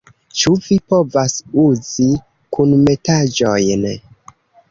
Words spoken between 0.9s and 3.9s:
povas uzi kunmetaĵojn?